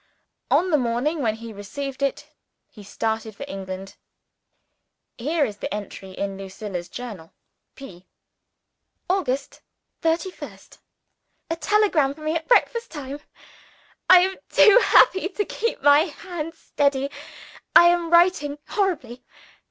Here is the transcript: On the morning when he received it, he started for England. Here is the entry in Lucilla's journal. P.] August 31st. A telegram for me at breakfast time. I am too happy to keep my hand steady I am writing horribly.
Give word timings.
On 0.49 0.71
the 0.71 0.79
morning 0.79 1.21
when 1.21 1.35
he 1.35 1.53
received 1.53 2.01
it, 2.01 2.27
he 2.71 2.81
started 2.81 3.35
for 3.35 3.45
England. 3.47 3.97
Here 5.19 5.45
is 5.45 5.57
the 5.57 5.71
entry 5.71 6.13
in 6.13 6.39
Lucilla's 6.39 6.89
journal. 6.89 7.33
P.] 7.75 8.07
August 9.07 9.61
31st. 10.01 10.79
A 11.51 11.55
telegram 11.55 12.15
for 12.15 12.21
me 12.21 12.35
at 12.35 12.47
breakfast 12.47 12.89
time. 12.89 13.19
I 14.09 14.21
am 14.21 14.37
too 14.49 14.79
happy 14.83 15.29
to 15.29 15.45
keep 15.45 15.83
my 15.83 16.05
hand 16.05 16.55
steady 16.55 17.11
I 17.75 17.85
am 17.89 18.09
writing 18.09 18.57
horribly. 18.69 19.23